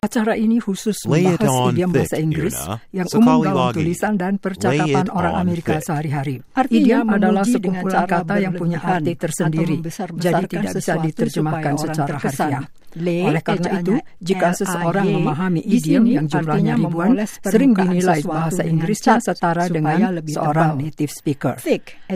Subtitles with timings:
[0.00, 2.56] Acara ini khusus membahas idiom bahasa Inggris
[2.88, 6.40] yang umum dalam tulisan dan percakapan orang Amerika sehari-hari.
[6.56, 9.76] Artinya Idiom adalah sekumpulan kata yang punya arti tersendiri,
[10.16, 12.64] jadi tidak bisa diterjemahkan secara harfiah.
[12.96, 18.64] Le, Oleh karena itu, jika seseorang memahami di idiom yang jumlahnya ribuan, sering dinilai bahasa
[18.64, 21.60] Inggrisnya setara dengan lebih seorang native speaker.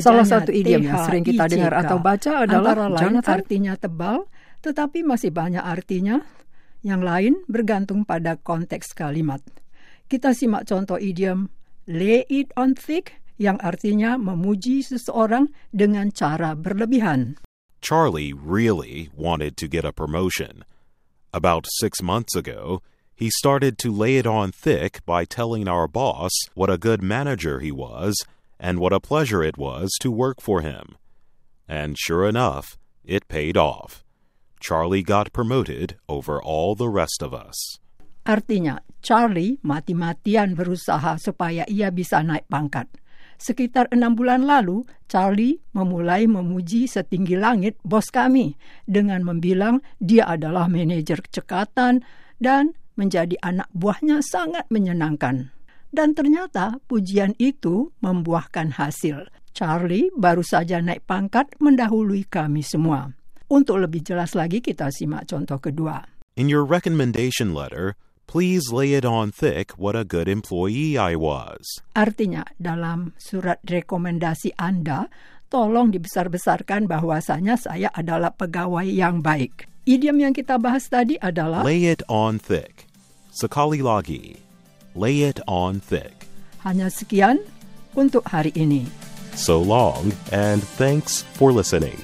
[0.00, 3.44] Salah satu idiom yang sering kita dengar atau baca adalah Jonathan.
[3.44, 4.24] artinya tebal,
[4.64, 6.24] tetapi masih banyak artinya.
[6.84, 9.40] Yang lain bergantung pada konteks kalimat.
[10.04, 11.48] Kita simak contoh idiom
[11.88, 17.40] lay it on thick yang artinya memuji seseorang dengan cara berlebihan.
[17.80, 20.64] Charlie really wanted to get a promotion.
[21.32, 22.84] About six months ago,
[23.16, 27.60] he started to lay it on thick by telling our boss what a good manager
[27.60, 28.14] he was
[28.60, 30.96] and what a pleasure it was to work for him.
[31.68, 34.03] And sure enough, it paid off.
[34.64, 37.76] Charlie got promoted over all the rest of us.
[38.24, 42.88] Artinya, Charlie mati-matian berusaha supaya ia bisa naik pangkat.
[43.36, 48.56] Sekitar enam bulan lalu, Charlie memulai memuji setinggi langit bos kami
[48.88, 52.00] dengan membilang dia adalah manajer cekatan
[52.40, 55.52] dan menjadi anak buahnya sangat menyenangkan.
[55.92, 59.28] Dan ternyata pujian itu membuahkan hasil.
[59.52, 63.12] Charlie baru saja naik pangkat mendahului kami semua.
[63.50, 66.04] Untuk lebih jelas lagi kita simak contoh kedua.
[66.34, 67.94] In your recommendation letter,
[68.26, 71.62] please lay it on thick what a good employee I was.
[71.94, 75.06] Artinya, dalam surat rekomendasi Anda,
[75.52, 79.70] tolong dibesar-besarkan bahwasanya saya adalah pegawai yang baik.
[79.84, 82.88] Idiom yang kita bahas tadi adalah Lay it on thick.
[83.30, 84.40] Sekali lagi.
[84.96, 86.24] Lay it on thick.
[86.64, 87.44] hanya sekian
[87.92, 88.88] untuk hari ini.
[89.36, 91.98] So long, and thanks for listening.